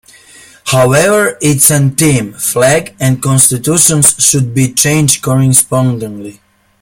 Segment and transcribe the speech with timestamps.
[0.65, 6.41] However, its anthem, flag and constitutions should be changed correspondingly.